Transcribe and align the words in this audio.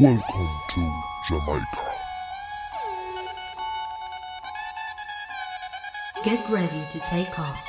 Welcome 0.00 0.50
to 0.74 0.80
Jamaica. 1.28 1.66
Get 6.24 6.40
ready 6.50 6.82
to 6.90 6.98
take 7.08 7.30
off. 7.38 7.64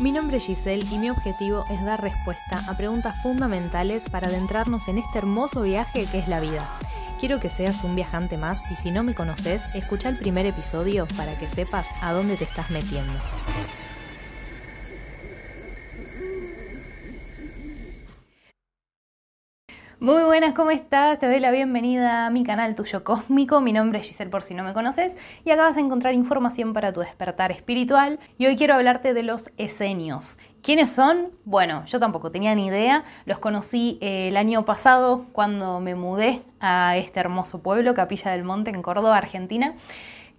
Mi 0.00 0.10
nombre 0.10 0.38
es 0.38 0.46
Giselle 0.46 0.86
y 0.90 0.96
mi 0.96 1.10
objetivo 1.10 1.66
es 1.70 1.84
dar 1.84 2.00
respuesta 2.00 2.62
a 2.66 2.76
preguntas 2.78 3.20
fundamentales 3.20 4.08
para 4.08 4.28
adentrarnos 4.28 4.88
en 4.88 4.96
este 4.96 5.18
hermoso 5.18 5.62
viaje 5.62 6.06
que 6.06 6.20
es 6.20 6.28
la 6.28 6.40
vida. 6.40 6.66
Quiero 7.20 7.38
que 7.38 7.50
seas 7.50 7.84
un 7.84 7.94
viajante 7.94 8.38
más 8.38 8.62
y 8.70 8.76
si 8.76 8.90
no 8.90 9.02
me 9.02 9.14
conoces, 9.14 9.68
escucha 9.74 10.08
el 10.08 10.16
primer 10.16 10.46
episodio 10.46 11.06
para 11.14 11.38
que 11.38 11.46
sepas 11.46 11.88
a 12.00 12.12
dónde 12.12 12.38
te 12.38 12.44
estás 12.44 12.70
metiendo. 12.70 13.20
Muy 20.02 20.24
buenas, 20.24 20.52
¿cómo 20.52 20.72
estás? 20.72 21.20
Te 21.20 21.28
doy 21.28 21.38
la 21.38 21.52
bienvenida 21.52 22.26
a 22.26 22.30
mi 22.30 22.42
canal 22.42 22.74
Tuyo 22.74 23.04
Cósmico. 23.04 23.60
Mi 23.60 23.72
nombre 23.72 24.00
es 24.00 24.08
Giselle 24.08 24.32
por 24.32 24.42
si 24.42 24.52
no 24.52 24.64
me 24.64 24.72
conoces 24.74 25.16
y 25.44 25.52
acá 25.52 25.62
vas 25.62 25.76
a 25.76 25.80
encontrar 25.80 26.12
información 26.12 26.72
para 26.72 26.92
tu 26.92 27.02
despertar 27.02 27.52
espiritual. 27.52 28.18
Y 28.36 28.46
hoy 28.46 28.56
quiero 28.56 28.74
hablarte 28.74 29.14
de 29.14 29.22
los 29.22 29.52
esenios. 29.58 30.38
¿Quiénes 30.60 30.90
son? 30.90 31.28
Bueno, 31.44 31.84
yo 31.84 32.00
tampoco 32.00 32.32
tenía 32.32 32.52
ni 32.56 32.66
idea. 32.66 33.04
Los 33.26 33.38
conocí 33.38 33.98
eh, 34.00 34.26
el 34.26 34.36
año 34.36 34.64
pasado 34.64 35.26
cuando 35.30 35.78
me 35.78 35.94
mudé 35.94 36.42
a 36.58 36.96
este 36.96 37.20
hermoso 37.20 37.62
pueblo, 37.62 37.94
Capilla 37.94 38.32
del 38.32 38.42
Monte, 38.42 38.70
en 38.70 38.82
Córdoba, 38.82 39.16
Argentina 39.16 39.76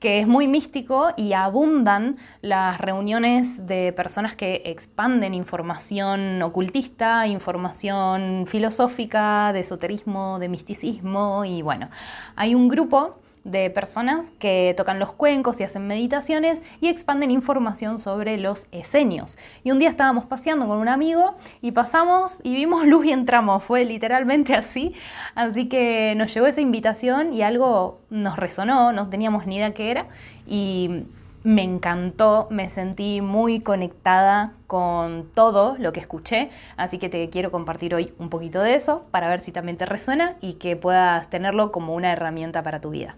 que 0.03 0.19
es 0.19 0.27
muy 0.27 0.49
místico 0.49 1.13
y 1.15 1.31
abundan 1.31 2.17
las 2.41 2.77
reuniones 2.77 3.65
de 3.67 3.93
personas 3.93 4.35
que 4.35 4.61
expanden 4.65 5.33
información 5.33 6.41
ocultista, 6.41 7.25
información 7.25 8.43
filosófica, 8.45 9.53
de 9.53 9.61
esoterismo, 9.61 10.39
de 10.39 10.49
misticismo 10.49 11.45
y 11.45 11.61
bueno, 11.61 11.89
hay 12.35 12.53
un 12.53 12.67
grupo 12.67 13.15
de 13.43 13.69
personas 13.69 14.31
que 14.39 14.73
tocan 14.77 14.99
los 14.99 15.13
cuencos 15.13 15.59
y 15.59 15.63
hacen 15.63 15.87
meditaciones 15.87 16.63
y 16.79 16.87
expanden 16.87 17.31
información 17.31 17.99
sobre 17.99 18.37
los 18.37 18.67
esenios. 18.71 19.37
Y 19.63 19.71
un 19.71 19.79
día 19.79 19.89
estábamos 19.89 20.25
paseando 20.25 20.67
con 20.67 20.77
un 20.77 20.87
amigo 20.87 21.35
y 21.61 21.71
pasamos 21.71 22.39
y 22.43 22.53
vimos 22.55 22.85
luz 22.87 23.05
y 23.05 23.11
entramos, 23.11 23.63
fue 23.63 23.85
literalmente 23.85 24.55
así. 24.55 24.93
Así 25.35 25.67
que 25.67 26.13
nos 26.15 26.33
llegó 26.33 26.47
esa 26.47 26.61
invitación 26.61 27.33
y 27.33 27.41
algo 27.41 28.01
nos 28.09 28.37
resonó, 28.37 28.93
no 28.93 29.09
teníamos 29.09 29.45
ni 29.45 29.57
idea 29.57 29.73
qué 29.73 29.91
era 29.91 30.07
y 30.47 31.05
me 31.43 31.63
encantó, 31.63 32.47
me 32.49 32.69
sentí 32.69 33.21
muy 33.21 33.59
conectada 33.59 34.53
con 34.67 35.29
todo 35.33 35.75
lo 35.77 35.91
que 35.91 35.99
escuché, 35.99 36.49
así 36.77 36.99
que 36.99 37.09
te 37.09 37.29
quiero 37.29 37.51
compartir 37.51 37.93
hoy 37.93 38.13
un 38.17 38.29
poquito 38.29 38.61
de 38.61 38.75
eso 38.75 39.05
para 39.11 39.27
ver 39.27 39.41
si 39.41 39.51
también 39.51 39.77
te 39.77 39.85
resuena 39.85 40.35
y 40.39 40.53
que 40.53 40.77
puedas 40.77 41.29
tenerlo 41.29 41.71
como 41.71 41.95
una 41.95 42.13
herramienta 42.13 42.63
para 42.63 42.79
tu 42.79 42.91
vida. 42.91 43.17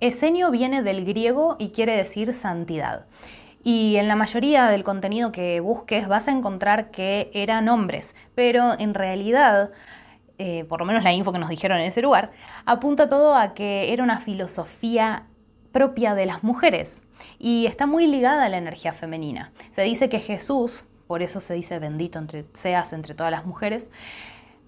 Esenio 0.00 0.50
viene 0.50 0.82
del 0.82 1.04
griego 1.04 1.56
y 1.58 1.70
quiere 1.70 1.96
decir 1.96 2.34
santidad. 2.34 3.06
Y 3.62 3.96
en 3.96 4.08
la 4.08 4.16
mayoría 4.16 4.66
del 4.66 4.84
contenido 4.84 5.32
que 5.32 5.60
busques 5.60 6.06
vas 6.06 6.28
a 6.28 6.32
encontrar 6.32 6.90
que 6.90 7.30
eran 7.32 7.68
hombres, 7.68 8.14
pero 8.34 8.78
en 8.78 8.92
realidad, 8.92 9.70
eh, 10.36 10.64
por 10.64 10.80
lo 10.80 10.86
menos 10.86 11.02
la 11.02 11.14
info 11.14 11.32
que 11.32 11.38
nos 11.38 11.48
dijeron 11.48 11.78
en 11.78 11.86
ese 11.86 12.02
lugar, 12.02 12.32
apunta 12.66 13.08
todo 13.08 13.34
a 13.34 13.54
que 13.54 13.92
era 13.92 14.04
una 14.04 14.20
filosofía 14.20 15.26
propia 15.72 16.14
de 16.14 16.26
las 16.26 16.44
mujeres 16.44 17.02
y 17.38 17.66
está 17.66 17.86
muy 17.86 18.06
ligada 18.06 18.44
a 18.44 18.48
la 18.50 18.58
energía 18.58 18.92
femenina. 18.92 19.50
Se 19.70 19.82
dice 19.82 20.10
que 20.10 20.20
Jesús, 20.20 20.84
por 21.06 21.22
eso 21.22 21.40
se 21.40 21.54
dice 21.54 21.78
bendito 21.78 22.20
seas 22.52 22.92
entre 22.92 23.14
todas 23.14 23.32
las 23.32 23.46
mujeres, 23.46 23.90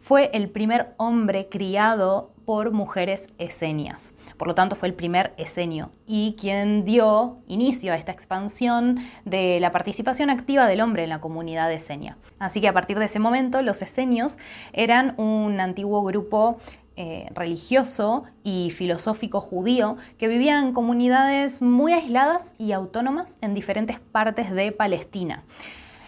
fue 0.06 0.30
el 0.34 0.48
primer 0.48 0.94
hombre 0.98 1.48
criado 1.50 2.30
por 2.44 2.70
mujeres 2.70 3.28
esenias. 3.38 4.14
Por 4.36 4.46
lo 4.46 4.54
tanto, 4.54 4.76
fue 4.76 4.86
el 4.86 4.94
primer 4.94 5.34
esenio 5.36 5.90
y 6.06 6.36
quien 6.38 6.84
dio 6.84 7.38
inicio 7.48 7.92
a 7.92 7.96
esta 7.96 8.12
expansión 8.12 9.00
de 9.24 9.58
la 9.58 9.72
participación 9.72 10.30
activa 10.30 10.68
del 10.68 10.80
hombre 10.80 11.02
en 11.02 11.08
la 11.08 11.20
comunidad 11.20 11.72
esenia. 11.72 12.18
Así 12.38 12.60
que 12.60 12.68
a 12.68 12.72
partir 12.72 13.00
de 13.00 13.06
ese 13.06 13.18
momento, 13.18 13.62
los 13.62 13.82
esenios 13.82 14.38
eran 14.72 15.12
un 15.16 15.58
antiguo 15.58 16.04
grupo 16.04 16.60
eh, 16.94 17.28
religioso 17.34 18.22
y 18.44 18.70
filosófico 18.70 19.40
judío 19.40 19.96
que 20.18 20.28
vivía 20.28 20.60
en 20.60 20.72
comunidades 20.72 21.62
muy 21.62 21.94
aisladas 21.94 22.54
y 22.58 22.70
autónomas 22.70 23.38
en 23.40 23.54
diferentes 23.54 23.98
partes 23.98 24.52
de 24.52 24.70
Palestina. 24.70 25.42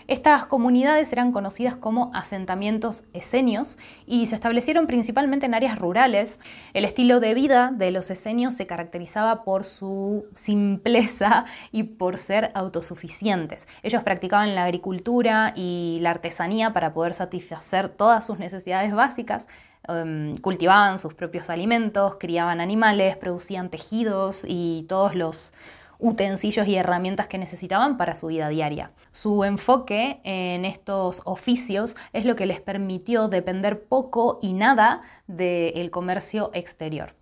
Estas 0.08 0.46
comunidades 0.46 1.12
eran 1.12 1.32
conocidas 1.32 1.76
como 1.76 2.10
asentamientos 2.14 3.04
esenios 3.12 3.76
y 4.06 4.24
se 4.24 4.36
establecieron 4.36 4.86
principalmente 4.86 5.44
en 5.44 5.52
áreas 5.52 5.78
rurales. 5.78 6.40
El 6.72 6.86
estilo 6.86 7.20
de 7.20 7.34
vida 7.34 7.72
de 7.74 7.90
los 7.90 8.10
esenios 8.10 8.54
se 8.54 8.66
caracterizaba 8.66 9.44
por 9.44 9.66
su 9.66 10.24
simpleza 10.34 11.44
y 11.72 11.82
por 11.82 12.16
ser 12.16 12.52
autosuficientes. 12.54 13.68
Ellos 13.82 14.02
practicaban 14.02 14.54
la 14.54 14.64
agricultura 14.64 15.52
y 15.54 15.98
la 16.00 16.12
artesanía 16.12 16.72
para 16.72 16.94
poder 16.94 17.12
satisfacer 17.12 17.90
todas 17.90 18.24
sus 18.24 18.38
necesidades 18.38 18.94
básicas 18.94 19.46
em, 19.88 20.34
cultivaban 20.36 20.98
sus 20.98 21.12
propios 21.12 21.50
alimentos, 21.50 22.16
criaban 22.18 22.62
animales, 22.62 23.18
producían 23.18 23.68
tejidos 23.68 24.46
y 24.48 24.86
todos 24.88 25.14
los 25.14 25.52
utensilios 25.98 26.66
y 26.68 26.76
herramientas 26.76 27.26
que 27.26 27.38
necesitaban 27.38 27.96
para 27.96 28.14
su 28.14 28.28
vida 28.28 28.48
diaria. 28.48 28.92
Su 29.10 29.44
enfoque 29.44 30.20
en 30.24 30.64
estos 30.64 31.22
oficios 31.24 31.96
es 32.12 32.24
lo 32.24 32.36
que 32.36 32.46
les 32.46 32.60
permitió 32.60 33.28
depender 33.28 33.82
poco 33.82 34.38
y 34.42 34.52
nada 34.52 35.02
del 35.26 35.90
comercio 35.90 36.50
exterior. 36.54 37.14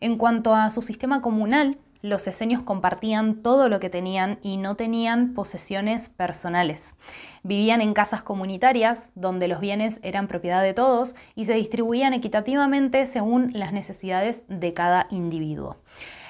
En 0.00 0.18
cuanto 0.18 0.54
a 0.54 0.70
su 0.70 0.82
sistema 0.82 1.22
comunal, 1.22 1.78
los 2.02 2.26
esenios 2.26 2.60
compartían 2.60 3.36
todo 3.36 3.70
lo 3.70 3.80
que 3.80 3.88
tenían 3.88 4.38
y 4.42 4.58
no 4.58 4.74
tenían 4.74 5.32
posesiones 5.32 6.10
personales. 6.10 6.98
Vivían 7.42 7.80
en 7.80 7.94
casas 7.94 8.22
comunitarias 8.22 9.12
donde 9.14 9.48
los 9.48 9.58
bienes 9.58 10.00
eran 10.02 10.28
propiedad 10.28 10.62
de 10.62 10.74
todos 10.74 11.14
y 11.34 11.46
se 11.46 11.54
distribuían 11.54 12.12
equitativamente 12.12 13.06
según 13.06 13.52
las 13.54 13.72
necesidades 13.72 14.44
de 14.48 14.74
cada 14.74 15.06
individuo. 15.08 15.78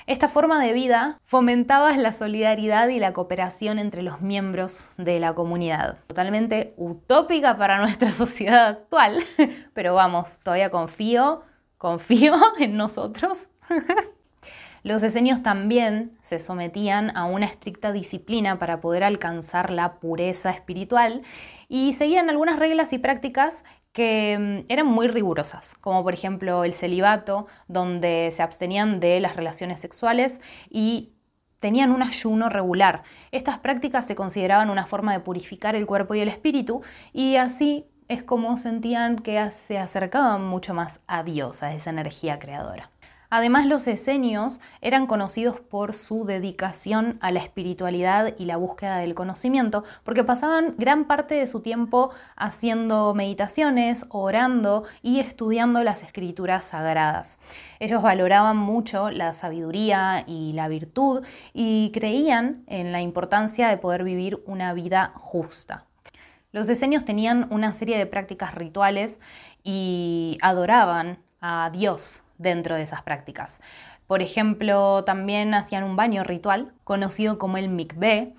Esta 0.06 0.28
forma 0.28 0.62
de 0.62 0.74
vida 0.74 1.18
fomentaba 1.24 1.96
la 1.96 2.12
solidaridad 2.12 2.88
y 2.88 2.98
la 2.98 3.14
cooperación 3.14 3.78
entre 3.78 4.02
los 4.02 4.20
miembros 4.20 4.90
de 4.98 5.18
la 5.18 5.34
comunidad. 5.34 5.96
Totalmente 6.06 6.74
utópica 6.76 7.56
para 7.56 7.78
nuestra 7.80 8.12
sociedad 8.12 8.66
actual, 8.68 9.22
pero 9.72 9.94
vamos, 9.94 10.40
todavía 10.40 10.70
confío, 10.70 11.42
confío 11.78 12.34
en 12.58 12.76
nosotros. 12.76 13.48
Los 14.82 15.02
esenios 15.02 15.42
también 15.42 16.18
se 16.20 16.38
sometían 16.38 17.16
a 17.16 17.24
una 17.24 17.46
estricta 17.46 17.90
disciplina 17.90 18.58
para 18.58 18.82
poder 18.82 19.02
alcanzar 19.02 19.70
la 19.70 19.94
pureza 19.94 20.50
espiritual 20.50 21.22
y 21.68 21.94
seguían 21.94 22.28
algunas 22.28 22.58
reglas 22.58 22.92
y 22.92 22.98
prácticas 22.98 23.64
que 23.94 24.36
mm, 24.38 24.70
eran 24.70 24.86
muy 24.86 25.08
rigurosas, 25.08 25.76
como 25.80 26.02
por 26.02 26.12
ejemplo 26.12 26.64
el 26.64 26.74
celibato, 26.74 27.46
donde 27.68 28.28
se 28.32 28.42
abstenían 28.42 29.00
de 29.00 29.20
las 29.20 29.36
relaciones 29.36 29.80
sexuales 29.80 30.42
y 30.68 31.12
tenían 31.60 31.92
un 31.92 32.02
ayuno 32.02 32.50
regular. 32.50 33.04
Estas 33.30 33.58
prácticas 33.58 34.06
se 34.06 34.16
consideraban 34.16 34.68
una 34.68 34.86
forma 34.86 35.12
de 35.12 35.20
purificar 35.20 35.76
el 35.76 35.86
cuerpo 35.86 36.14
y 36.14 36.20
el 36.20 36.28
espíritu 36.28 36.82
y 37.12 37.36
así 37.36 37.86
es 38.08 38.22
como 38.24 38.58
sentían 38.58 39.20
que 39.20 39.50
se 39.52 39.78
acercaban 39.78 40.44
mucho 40.44 40.74
más 40.74 41.00
a 41.06 41.22
Dios, 41.22 41.62
a 41.62 41.72
esa 41.72 41.90
energía 41.90 42.38
creadora. 42.38 42.90
Además, 43.30 43.66
los 43.66 43.86
esenios 43.86 44.60
eran 44.80 45.06
conocidos 45.06 45.58
por 45.60 45.94
su 45.94 46.24
dedicación 46.24 47.18
a 47.20 47.30
la 47.30 47.40
espiritualidad 47.40 48.34
y 48.38 48.44
la 48.44 48.56
búsqueda 48.56 48.98
del 48.98 49.14
conocimiento, 49.14 49.84
porque 50.04 50.24
pasaban 50.24 50.74
gran 50.78 51.04
parte 51.06 51.34
de 51.34 51.46
su 51.46 51.60
tiempo 51.60 52.10
haciendo 52.36 53.14
meditaciones, 53.14 54.06
orando 54.10 54.84
y 55.02 55.20
estudiando 55.20 55.82
las 55.84 56.02
escrituras 56.02 56.66
sagradas. 56.66 57.38
Ellos 57.80 58.02
valoraban 58.02 58.56
mucho 58.56 59.10
la 59.10 59.34
sabiduría 59.34 60.24
y 60.26 60.52
la 60.52 60.68
virtud 60.68 61.24
y 61.52 61.90
creían 61.92 62.64
en 62.66 62.92
la 62.92 63.00
importancia 63.00 63.68
de 63.68 63.78
poder 63.78 64.04
vivir 64.04 64.42
una 64.46 64.72
vida 64.74 65.12
justa. 65.16 65.84
Los 66.52 66.68
esenios 66.68 67.04
tenían 67.04 67.48
una 67.50 67.72
serie 67.72 67.98
de 67.98 68.06
prácticas 68.06 68.54
rituales 68.54 69.18
y 69.64 70.38
adoraban 70.40 71.18
a 71.46 71.68
Dios 71.68 72.22
dentro 72.38 72.74
de 72.74 72.82
esas 72.82 73.02
prácticas. 73.02 73.60
Por 74.06 74.22
ejemplo, 74.22 75.04
también 75.04 75.52
hacían 75.52 75.84
un 75.84 75.94
baño 75.94 76.24
ritual 76.24 76.72
conocido 76.84 77.38
como 77.38 77.58
el 77.58 77.68
mikveh 77.68 78.34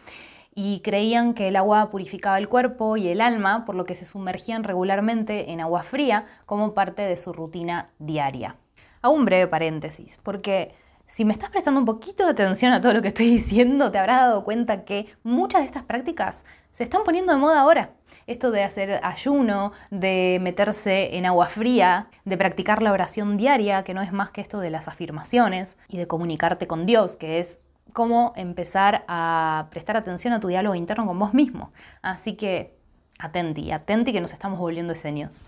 y 0.56 0.80
creían 0.80 1.36
que 1.36 1.50
el 1.50 1.56
agua 1.56 1.92
purificaba 1.92 2.40
el 2.40 2.50
cuerpo 2.50 2.98
y 2.98 3.10
el 3.10 3.22
alma, 3.22 3.64
por 3.66 3.76
lo 3.76 3.86
que 3.86 3.94
se 3.94 4.06
sumergían 4.06 4.64
regularmente 4.64 5.52
en 5.52 5.62
agua 5.62 5.84
fría 5.84 6.26
como 6.48 6.74
parte 6.74 7.04
de 7.04 7.18
su 7.18 7.32
rutina 7.32 7.90
diaria. 8.00 8.56
Hago 9.04 9.14
un 9.14 9.26
breve 9.26 9.48
paréntesis, 9.48 10.18
porque 10.24 10.74
si 11.08 11.26
me 11.26 11.34
estás 11.34 11.50
prestando 11.50 11.80
un 11.80 11.86
poquito 11.86 12.26
de 12.26 12.32
atención 12.32 12.74
a 12.74 12.82
todo 12.82 12.94
lo 12.94 13.02
que 13.02 13.10
estoy 13.10 13.30
diciendo, 13.32 13.92
te 13.92 13.98
habrás 13.98 14.22
dado 14.22 14.44
cuenta 14.44 14.86
que 14.86 15.08
muchas 15.24 15.62
de 15.62 15.68
estas 15.68 15.84
prácticas 15.84 16.46
se 16.72 16.84
están 16.84 17.04
poniendo 17.04 17.32
de 17.32 17.40
moda 17.40 17.62
ahora. 17.62 17.92
Esto 18.28 18.52
de 18.52 18.64
hacer 18.64 19.00
ayuno, 19.04 19.72
de 19.92 20.40
meterse 20.42 21.16
en 21.16 21.26
agua 21.26 21.46
fría, 21.46 22.10
de 22.26 22.38
practicar 22.38 22.82
la 22.82 22.92
oración 22.92 23.38
diaria, 23.38 23.84
que 23.84 23.94
no 23.94 24.02
es 24.02 24.12
más 24.12 24.32
que 24.32 24.42
esto 24.42 24.60
de 24.60 24.72
las 24.72 24.88
afirmaciones, 24.88 25.78
y 25.90 25.98
de 25.98 26.08
comunicarte 26.08 26.66
con 26.66 26.86
Dios, 26.86 27.18
que 27.18 27.40
es 27.40 27.62
cómo 27.94 28.34
empezar 28.36 29.06
a 29.08 29.68
prestar 29.70 29.96
atención 29.96 30.34
a 30.34 30.40
tu 30.40 30.48
diálogo 30.48 30.76
interno 30.76 31.06
con 31.06 31.20
vos 31.20 31.34
mismo. 31.34 31.72
Así 32.02 32.36
que 32.36 32.76
atenti, 33.20 33.72
atenti 33.72 34.12
que 34.12 34.22
nos 34.22 34.34
estamos 34.34 34.60
volviendo 34.60 34.92
esenios. 34.94 35.48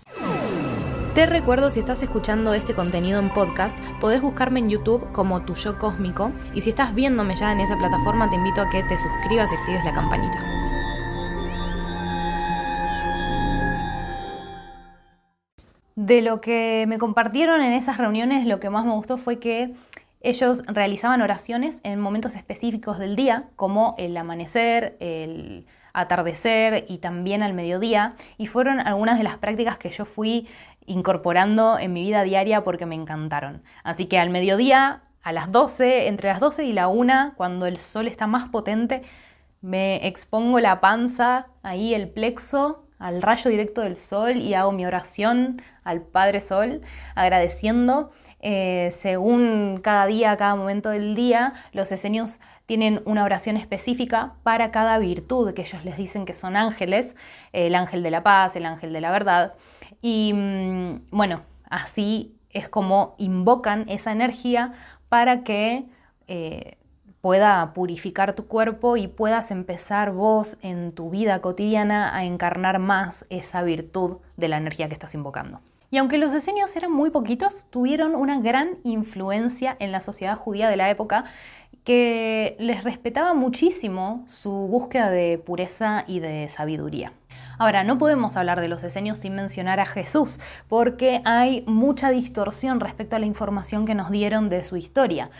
Te 1.18 1.26
recuerdo, 1.26 1.68
si 1.68 1.80
estás 1.80 2.00
escuchando 2.00 2.54
este 2.54 2.76
contenido 2.76 3.18
en 3.18 3.32
podcast, 3.32 3.76
podés 4.00 4.22
buscarme 4.22 4.60
en 4.60 4.70
YouTube 4.70 5.10
como 5.10 5.44
Tu 5.44 5.56
Yo 5.56 5.76
Cósmico 5.76 6.30
y 6.54 6.60
si 6.60 6.70
estás 6.70 6.94
viéndome 6.94 7.34
ya 7.34 7.50
en 7.50 7.58
esa 7.58 7.76
plataforma, 7.76 8.30
te 8.30 8.36
invito 8.36 8.60
a 8.60 8.70
que 8.70 8.84
te 8.84 8.96
suscribas 8.96 9.52
y 9.52 9.56
actives 9.56 9.84
la 9.84 9.92
campanita. 9.92 10.38
De 15.96 16.22
lo 16.22 16.40
que 16.40 16.84
me 16.86 16.98
compartieron 16.98 17.62
en 17.62 17.72
esas 17.72 17.96
reuniones, 17.96 18.46
lo 18.46 18.60
que 18.60 18.70
más 18.70 18.84
me 18.84 18.92
gustó 18.92 19.18
fue 19.18 19.40
que 19.40 19.74
ellos 20.20 20.62
realizaban 20.68 21.20
oraciones 21.20 21.80
en 21.82 21.98
momentos 21.98 22.36
específicos 22.36 23.00
del 23.00 23.16
día, 23.16 23.48
como 23.56 23.96
el 23.98 24.16
amanecer, 24.16 24.96
el 25.00 25.66
atardecer 26.00 26.84
y 26.88 26.98
también 26.98 27.42
al 27.42 27.54
mediodía, 27.54 28.14
y 28.36 28.46
fueron 28.46 28.80
algunas 28.80 29.18
de 29.18 29.24
las 29.24 29.38
prácticas 29.38 29.78
que 29.78 29.90
yo 29.90 30.04
fui 30.04 30.48
incorporando 30.86 31.78
en 31.78 31.92
mi 31.92 32.02
vida 32.02 32.22
diaria 32.22 32.64
porque 32.64 32.86
me 32.86 32.94
encantaron. 32.94 33.62
Así 33.84 34.06
que 34.06 34.18
al 34.18 34.30
mediodía, 34.30 35.02
a 35.22 35.32
las 35.32 35.52
12, 35.52 36.06
entre 36.08 36.28
las 36.28 36.40
12 36.40 36.64
y 36.64 36.72
la 36.72 36.88
1, 36.88 37.34
cuando 37.36 37.66
el 37.66 37.76
sol 37.76 38.06
está 38.06 38.26
más 38.26 38.48
potente, 38.48 39.02
me 39.60 40.06
expongo 40.06 40.60
la 40.60 40.80
panza, 40.80 41.48
ahí 41.62 41.94
el 41.94 42.08
plexo, 42.08 42.84
al 42.98 43.22
rayo 43.22 43.50
directo 43.50 43.82
del 43.82 43.94
sol 43.94 44.36
y 44.36 44.54
hago 44.54 44.72
mi 44.72 44.84
oración 44.84 45.62
al 45.84 46.02
Padre 46.02 46.40
Sol, 46.40 46.82
agradeciendo 47.14 48.10
eh, 48.40 48.90
según 48.92 49.80
cada 49.82 50.06
día, 50.06 50.36
cada 50.36 50.54
momento 50.54 50.90
del 50.90 51.14
día, 51.14 51.54
los 51.72 51.90
esenios 51.90 52.40
tienen 52.66 53.02
una 53.04 53.24
oración 53.24 53.56
específica 53.56 54.34
para 54.42 54.70
cada 54.70 54.98
virtud, 54.98 55.52
que 55.54 55.62
ellos 55.62 55.84
les 55.84 55.96
dicen 55.96 56.24
que 56.24 56.34
son 56.34 56.56
ángeles, 56.56 57.16
el 57.52 57.74
ángel 57.74 58.02
de 58.02 58.10
la 58.10 58.22
paz, 58.22 58.56
el 58.56 58.66
ángel 58.66 58.92
de 58.92 59.00
la 59.00 59.10
verdad. 59.10 59.54
Y 60.02 60.32
mm, 60.34 61.08
bueno, 61.10 61.42
así 61.68 62.36
es 62.50 62.68
como 62.68 63.14
invocan 63.18 63.86
esa 63.88 64.12
energía 64.12 64.72
para 65.08 65.42
que 65.42 65.86
eh, 66.28 66.76
pueda 67.20 67.72
purificar 67.74 68.34
tu 68.34 68.46
cuerpo 68.46 68.96
y 68.96 69.08
puedas 69.08 69.50
empezar 69.50 70.12
vos 70.12 70.58
en 70.62 70.92
tu 70.92 71.10
vida 71.10 71.40
cotidiana 71.40 72.14
a 72.14 72.24
encarnar 72.24 72.78
más 72.78 73.26
esa 73.30 73.62
virtud 73.62 74.18
de 74.36 74.48
la 74.48 74.58
energía 74.58 74.88
que 74.88 74.94
estás 74.94 75.14
invocando. 75.14 75.60
Y 75.90 75.96
aunque 75.96 76.18
los 76.18 76.34
esenios 76.34 76.74
eran 76.76 76.92
muy 76.92 77.10
poquitos, 77.10 77.66
tuvieron 77.70 78.14
una 78.14 78.40
gran 78.40 78.78
influencia 78.84 79.76
en 79.80 79.92
la 79.92 80.00
sociedad 80.00 80.36
judía 80.36 80.68
de 80.68 80.76
la 80.76 80.90
época 80.90 81.24
que 81.84 82.56
les 82.58 82.84
respetaba 82.84 83.32
muchísimo 83.32 84.24
su 84.26 84.50
búsqueda 84.50 85.10
de 85.10 85.38
pureza 85.38 86.04
y 86.06 86.20
de 86.20 86.46
sabiduría. 86.48 87.12
Ahora, 87.58 87.82
no 87.82 87.98
podemos 87.98 88.36
hablar 88.36 88.60
de 88.60 88.68
los 88.68 88.84
esenios 88.84 89.18
sin 89.18 89.34
mencionar 89.34 89.80
a 89.80 89.86
Jesús, 89.86 90.38
porque 90.68 91.22
hay 91.24 91.64
mucha 91.66 92.10
distorsión 92.10 92.78
respecto 92.78 93.16
a 93.16 93.18
la 93.18 93.26
información 93.26 93.86
que 93.86 93.94
nos 93.94 94.10
dieron 94.10 94.48
de 94.48 94.64
su 94.64 94.76
historia. 94.76 95.30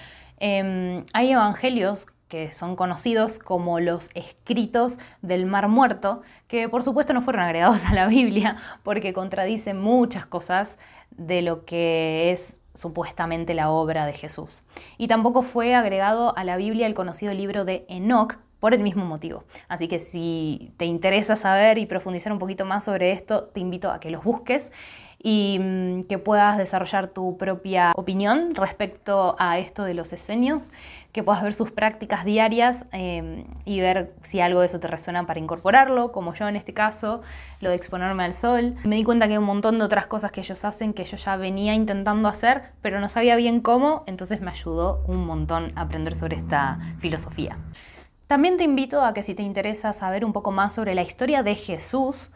Em, 0.41 1.05
hay 1.13 1.33
evangelios 1.33 2.09
que 2.29 2.53
son 2.53 2.77
conocidos 2.77 3.39
como 3.39 3.81
los 3.81 4.11
escritos 4.15 4.99
del 5.23 5.47
Mar 5.47 5.69
Muerto, 5.69 6.23
que 6.47 6.69
por 6.69 6.83
supuesto 6.83 7.13
no 7.13 7.23
fueron 7.23 7.43
agregados 7.43 7.85
a 7.87 7.95
la 7.95 8.07
Biblia 8.07 8.57
porque 8.83 9.13
contradicen 9.13 9.81
muchas 9.81 10.27
cosas 10.27 10.79
de 11.11 11.43
lo 11.43 11.65
que 11.65 12.31
es 12.31 12.61
supuestamente 12.75 13.55
la 13.55 13.71
obra 13.71 14.07
de 14.07 14.13
Jesús. 14.13 14.63
Y 14.99 15.09
tampoco 15.09 15.43
fue 15.43 15.75
agregado 15.75 16.37
a 16.37 16.45
la 16.45 16.57
Biblia 16.57 16.87
el 16.87 16.95
conocido 16.95 17.35
libro 17.35 17.65
de 17.65 17.85
Enoch 17.89 18.37
por 18.61 18.75
el 18.75 18.83
mismo 18.83 19.05
motivo. 19.05 19.45
Así 19.69 19.89
que 19.89 19.99
si 19.99 20.73
te 20.77 20.85
interesa 20.85 21.37
saber 21.37 21.79
y 21.79 21.87
profundizar 21.87 22.33
un 22.33 22.39
poquito 22.39 22.65
más 22.65 22.85
sobre 22.85 23.13
esto, 23.13 23.45
te 23.45 23.61
invito 23.61 23.91
a 23.91 24.01
que 24.01 24.11
los 24.11 24.25
busques 24.25 24.73
y 25.21 25.59
mm, 25.61 26.03
que 26.05 26.19
puedas 26.19 26.59
desarrollar 26.59 27.09
tu 27.09 27.37
propia 27.37 27.93
opinión 27.97 28.55
respecto 28.55 29.35
a 29.39 29.59
esto 29.59 29.85
de 29.85 29.95
los 29.95 30.13
esenios, 30.13 30.71
que 31.13 31.23
puedas 31.23 31.43
ver 31.43 31.55
sus 31.55 31.73
prácticas 31.73 32.25
diarias 32.25 32.87
em, 32.93 33.45
y 33.65 33.81
ver 33.81 34.15
si 34.23 34.41
algo 34.41 34.61
de 34.61 34.67
eso 34.67 34.79
te 34.79 34.87
resuena 34.87 35.27
para 35.27 35.41
incorporarlo, 35.41 36.13
como 36.13 36.35
yo 36.35 36.47
en 36.47 36.57
este 36.57 36.73
caso, 36.73 37.23
lo 37.61 37.71
de 37.71 37.77
exponerme 37.77 38.25
al 38.25 38.33
sol. 38.33 38.77
Me 38.85 38.97
di 38.97 39.05
cuenta 39.05 39.27
que 39.27 39.33
hay 39.33 39.39
un 39.39 39.45
montón 39.45 39.79
de 39.79 39.85
otras 39.85 40.07
cosas 40.07 40.31
que 40.31 40.41
ellos 40.41 40.65
hacen 40.65 40.93
que 40.93 41.05
yo 41.05 41.17
ya 41.17 41.37
venía 41.37 41.75
intentando 41.75 42.29
hacer, 42.29 42.73
pero 42.83 43.01
no 43.01 43.09
sabía 43.09 43.35
bien 43.37 43.61
cómo, 43.61 44.05
entonces 44.07 44.41
me 44.41 44.51
ayudó 44.51 45.03
un 45.09 45.27
montón 45.27 45.73
a 45.75 45.83
aprender 45.83 46.15
sobre 46.15 46.37
esta 46.37 46.79
filosofía. 46.99 47.59
También 48.29 48.59
te 48.59 48.65
invito 48.65 49.03
a 49.03 49.15
que 49.15 49.23
si 49.23 49.35
te 49.35 49.43
interesa 49.43 49.95
saber 49.95 50.23
un 50.23 50.35
poco 50.35 50.53
más 50.53 50.75
sobre 50.75 50.95
la 50.95 51.01
historia 51.01 51.43
de 51.43 51.55
Jesús, 51.55 52.31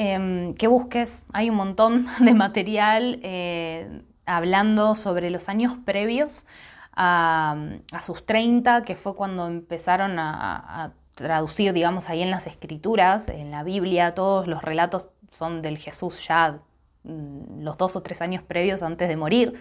Em, 0.00 0.54
que 0.54 0.68
busques. 0.68 1.24
Hay 1.32 1.50
un 1.50 1.56
montón 1.56 2.06
de 2.20 2.32
material 2.32 3.18
eh, 3.24 4.02
hablando 4.26 4.94
sobre 4.94 5.28
los 5.28 5.48
años 5.48 5.74
previos 5.84 6.46
a, 6.94 7.56
sus 8.04 8.24
30, 8.24 8.82
que 8.82 8.94
fue 8.94 9.16
cuando 9.16 9.48
empezaron 9.48 10.18
a, 10.20 10.92
traducir, 11.14 11.72
digamos, 11.72 12.10
ahí 12.10 12.22
en 12.22 12.30
las 12.30 12.46
escrituras, 12.46 13.28
en 13.28 13.50
la 13.50 13.64
Biblia, 13.64 14.14
todos 14.14 14.46
los 14.46 14.62
relatos 14.62 15.08
son 15.32 15.62
del 15.62 15.76
Jesús 15.76 16.28
ya 16.28 16.60
mm, 17.02 17.64
los 17.64 17.76
dos 17.76 17.96
o 17.96 18.02
tres 18.02 18.22
años 18.22 18.44
previos 18.44 18.84
antes 18.84 19.08
de 19.08 19.16
morir 19.16 19.54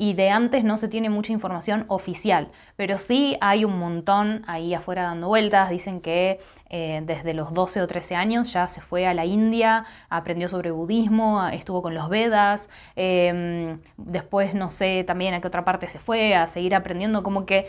y 0.00 0.12
de 0.12 0.30
antes 0.30 0.62
no 0.62 0.76
se 0.76 0.86
tiene 0.86 1.10
mucha 1.10 1.32
información 1.32 1.84
oficial, 1.88 2.52
pero 2.76 2.98
sí 2.98 3.36
hay 3.40 3.64
un 3.64 3.80
montón 3.80 4.44
ahí 4.46 4.72
afuera 4.72 5.02
dando 5.02 5.26
vueltas, 5.26 5.70
dicen 5.70 6.00
que 6.00 6.38
eh, 6.70 7.02
desde 7.04 7.34
los 7.34 7.52
12 7.52 7.82
o 7.82 7.86
13 7.88 8.14
años 8.14 8.52
ya 8.52 8.68
se 8.68 8.80
fue 8.80 9.08
a 9.08 9.12
la 9.12 9.24
India, 9.24 9.84
aprendió 10.08 10.48
sobre 10.48 10.70
budismo, 10.70 11.44
estuvo 11.48 11.82
con 11.82 11.94
los 11.94 12.08
Vedas, 12.08 12.70
em, 12.94 13.80
después 13.96 14.54
no 14.54 14.70
sé 14.70 15.02
también 15.02 15.34
a 15.34 15.40
qué 15.40 15.48
otra 15.48 15.64
parte 15.64 15.88
se 15.88 15.98
fue 15.98 16.36
a 16.36 16.46
seguir 16.46 16.76
aprendiendo, 16.76 17.24
como 17.24 17.44
que 17.44 17.66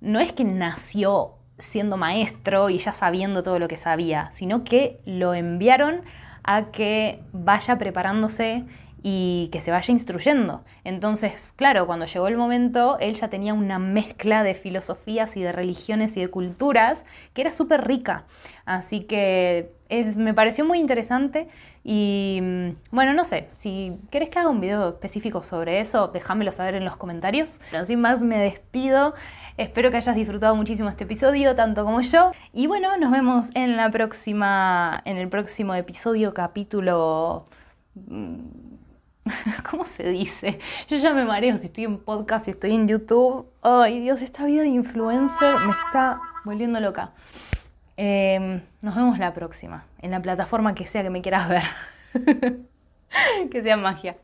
no 0.00 0.20
es 0.20 0.32
que 0.32 0.44
nació 0.44 1.32
siendo 1.58 1.96
maestro 1.96 2.70
y 2.70 2.78
ya 2.78 2.92
sabiendo 2.92 3.42
todo 3.42 3.58
lo 3.58 3.66
que 3.66 3.76
sabía, 3.76 4.28
sino 4.30 4.62
que 4.62 5.00
lo 5.04 5.34
enviaron 5.34 6.02
a 6.44 6.70
que 6.70 7.24
vaya 7.32 7.76
preparándose 7.76 8.66
y 9.02 9.48
que 9.52 9.60
se 9.60 9.70
vaya 9.70 9.92
instruyendo. 9.92 10.64
Entonces, 10.84 11.52
claro, 11.56 11.86
cuando 11.86 12.06
llegó 12.06 12.28
el 12.28 12.36
momento, 12.36 12.98
él 13.00 13.14
ya 13.14 13.28
tenía 13.28 13.52
una 13.54 13.78
mezcla 13.78 14.42
de 14.44 14.54
filosofías 14.54 15.36
y 15.36 15.42
de 15.42 15.52
religiones 15.52 16.16
y 16.16 16.20
de 16.20 16.28
culturas 16.28 17.04
que 17.34 17.42
era 17.42 17.52
súper 17.52 17.86
rica. 17.86 18.24
Así 18.64 19.00
que 19.00 19.72
me 20.16 20.34
pareció 20.34 20.64
muy 20.64 20.78
interesante 20.78 21.48
y 21.84 22.38
mm, 22.40 22.68
bueno, 22.92 23.12
no 23.12 23.24
sé, 23.24 23.48
si 23.56 23.92
querés 24.10 24.28
que 24.28 24.38
haga 24.38 24.48
un 24.48 24.60
video 24.60 24.90
específico 24.90 25.42
sobre 25.42 25.80
eso, 25.80 26.08
déjamelo 26.08 26.52
saber 26.52 26.76
en 26.76 26.84
los 26.84 26.96
comentarios. 26.96 27.60
Pero 27.70 27.84
sin 27.84 28.00
más, 28.00 28.22
me 28.22 28.38
despido. 28.38 29.14
Espero 29.56 29.90
que 29.90 29.98
hayas 29.98 30.14
disfrutado 30.14 30.54
muchísimo 30.56 30.88
este 30.88 31.04
episodio, 31.04 31.54
tanto 31.54 31.84
como 31.84 32.00
yo. 32.00 32.30
Y 32.52 32.68
bueno, 32.68 32.96
nos 32.98 33.10
vemos 33.10 33.50
en 33.54 33.76
la 33.76 33.90
próxima, 33.90 35.02
en 35.04 35.16
el 35.16 35.28
próximo 35.28 35.74
episodio, 35.74 36.32
capítulo 36.32 37.46
mm, 37.94 38.71
¿Cómo 39.70 39.86
se 39.86 40.08
dice? 40.08 40.58
Yo 40.88 40.96
ya 40.96 41.14
me 41.14 41.24
mareo 41.24 41.56
si 41.58 41.66
estoy 41.66 41.84
en 41.84 41.98
podcast, 41.98 42.46
si 42.46 42.50
estoy 42.52 42.72
en 42.74 42.88
YouTube. 42.88 43.46
Ay, 43.62 44.00
Dios, 44.00 44.22
esta 44.22 44.44
vida 44.44 44.62
de 44.62 44.68
influencer 44.68 45.56
me 45.66 45.72
está 45.72 46.20
volviendo 46.44 46.80
loca. 46.80 47.12
Em, 47.96 48.60
nos 48.80 48.94
vemos 48.94 49.18
la 49.18 49.32
próxima, 49.32 49.84
en 50.00 50.10
la 50.10 50.20
plataforma 50.20 50.74
que 50.74 50.86
sea 50.86 51.02
que 51.02 51.10
me 51.10 51.22
quieras 51.22 51.48
ver. 51.48 51.64
que 53.50 53.62
sea 53.62 53.76
magia. 53.76 54.16